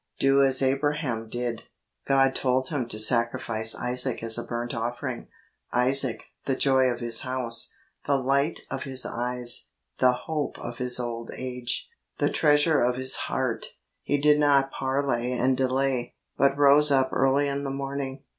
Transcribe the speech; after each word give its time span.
Do 0.17 0.43
as 0.43 0.63
Abraham 0.63 1.29
did. 1.29 1.67
God 2.07 2.33
told 2.33 2.69
him 2.69 2.87
to 2.87 2.97
sacrifice 2.97 3.75
Isaac 3.75 4.23
as 4.23 4.35
a 4.35 4.43
burnt 4.43 4.73
offering— 4.73 5.27
Isaac, 5.87 6.23
the 6.45 6.55
joy 6.55 6.85
of 6.85 7.01
his 7.01 7.21
house, 7.21 7.71
the 8.07 8.17
light 8.17 8.61
of 8.71 8.81
his 8.81 9.05
eyes, 9.05 9.67
the 9.99 10.13
hope 10.25 10.57
of 10.57 10.79
his 10.79 10.99
old 10.99 11.29
age, 11.35 11.87
the 12.17 12.31
treasure 12.31 12.79
of 12.81 12.95
his 12.95 13.15
HOW 13.15 13.35
TO 13.35 13.37
KEEP 13.37 13.45
HOLINESS 13.45 13.59
63 13.59 13.77
heart! 13.77 14.01
He 14.01 14.17
did 14.17 14.39
not 14.39 14.71
parley 14.71 15.33
and 15.33 15.55
delay, 15.55 16.15
but' 16.35 16.57
rose 16.57 16.89
up 16.91 17.09
early 17.13 17.47
in 17.47 17.63
the 17.63 17.69
morning" 17.69 18.23